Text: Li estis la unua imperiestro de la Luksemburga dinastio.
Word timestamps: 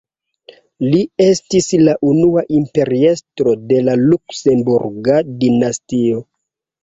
Li 0.83 0.99
estis 1.25 1.67
la 1.89 1.93
unua 2.11 2.45
imperiestro 2.61 3.53
de 3.73 3.77
la 3.89 3.95
Luksemburga 4.05 5.19
dinastio. 5.43 6.25